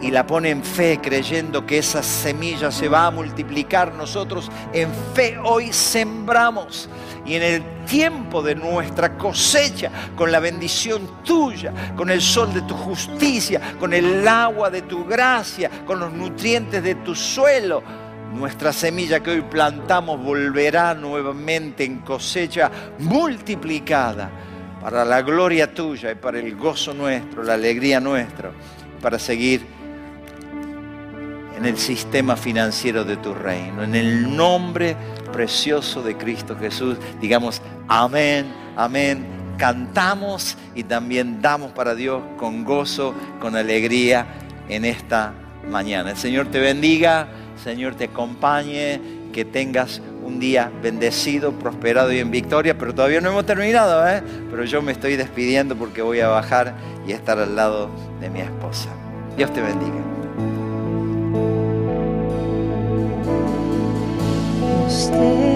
[0.00, 4.90] y la pone en fe creyendo que esa semilla se va a multiplicar, nosotros en
[5.14, 6.88] fe hoy sembramos
[7.24, 12.62] y en el tiempo de nuestra cosecha, con la bendición tuya, con el sol de
[12.62, 17.82] tu justicia, con el agua de tu gracia, con los nutrientes de tu suelo,
[18.34, 24.30] nuestra semilla que hoy plantamos volverá nuevamente en cosecha multiplicada
[24.80, 28.52] para la gloria tuya y para el gozo nuestro, la alegría nuestra,
[29.00, 29.75] para seguir
[31.56, 33.82] en el sistema financiero de tu reino.
[33.82, 34.96] En el nombre
[35.32, 38.46] precioso de Cristo Jesús, digamos amén,
[38.76, 39.26] amén.
[39.56, 44.26] Cantamos y también damos para Dios con gozo, con alegría
[44.68, 45.32] en esta
[45.70, 46.10] mañana.
[46.10, 47.28] El Señor te bendiga,
[47.64, 49.00] Señor te acompañe,
[49.32, 54.22] que tengas un día bendecido, prosperado y en victoria, pero todavía no hemos terminado, ¿eh?
[54.50, 56.74] pero yo me estoy despidiendo porque voy a bajar
[57.06, 57.90] y estar al lado
[58.20, 58.90] de mi esposa.
[59.36, 60.25] Dios te bendiga.
[64.96, 65.55] stay.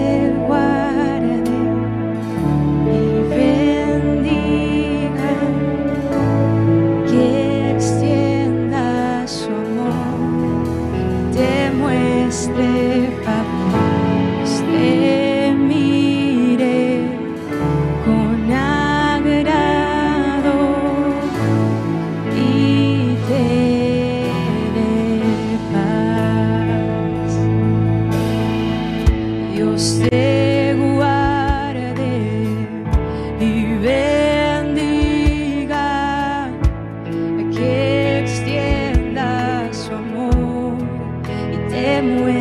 [42.01, 42.40] I'm with.